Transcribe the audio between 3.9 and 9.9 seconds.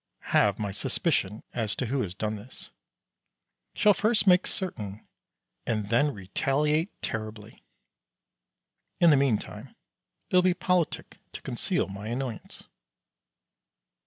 first make certain and then retaliate terribly. In the meantime